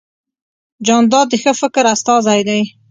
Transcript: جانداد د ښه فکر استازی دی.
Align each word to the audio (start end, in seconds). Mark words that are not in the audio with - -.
جانداد 0.85 1.25
د 1.29 1.33
ښه 1.41 1.51
فکر 1.61 1.83
استازی 1.93 2.41
دی. 2.47 2.61